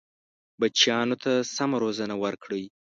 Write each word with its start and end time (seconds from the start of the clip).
بچیانو 0.59 1.15
ته 1.23 1.31
سمه 1.55 1.77
روزنه 1.83 2.15
ورکړئ. 2.23 2.63